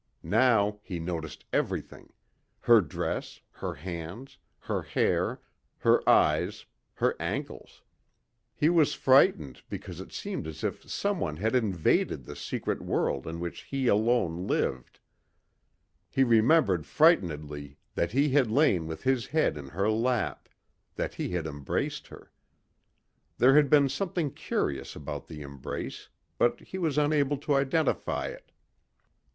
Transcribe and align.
Now 0.23 0.79
he 0.81 0.99
noticed 0.99 1.45
everything... 1.53 2.11
her 2.61 2.81
dress, 2.81 3.41
her 3.51 3.75
hands, 3.75 4.39
her 4.61 4.81
hair, 4.81 5.41
her 5.77 6.09
eyes, 6.09 6.65
her 6.95 7.15
ankles. 7.19 7.83
He 8.55 8.67
was 8.67 8.95
frightened 8.95 9.61
because 9.69 9.99
it 10.01 10.11
seemed 10.11 10.47
as 10.47 10.63
if 10.63 10.89
someone 10.89 11.37
had 11.37 11.53
invaded 11.55 12.25
the 12.25 12.35
secret 12.35 12.81
world 12.81 13.27
in 13.27 13.39
which 13.39 13.61
he 13.65 13.85
alone 13.85 14.47
lived. 14.47 14.99
He 16.09 16.23
remembered 16.23 16.87
frightenedly 16.87 17.77
that 17.93 18.11
he 18.11 18.29
had 18.29 18.49
lain 18.49 18.87
with 18.87 19.03
his 19.03 19.27
head 19.27 19.55
in 19.55 19.67
her 19.67 19.87
lap, 19.87 20.49
that 20.95 21.13
he 21.13 21.29
had 21.29 21.45
embraced 21.45 22.07
her. 22.07 22.31
There 23.37 23.55
had 23.55 23.69
been 23.69 23.87
something 23.87 24.31
curious 24.31 24.95
about 24.95 25.27
the 25.27 25.43
embrace 25.43 26.09
but 26.39 26.59
he 26.59 26.79
was 26.79 26.97
unable 26.97 27.37
to 27.37 27.53
identify 27.53 28.25
it. 28.29 28.51